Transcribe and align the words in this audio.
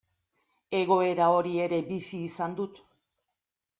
Egoera 0.77 1.27
hori 1.35 1.53
ere 1.67 1.81
bizi 1.93 2.23
izan 2.31 2.57
dut. 2.61 2.85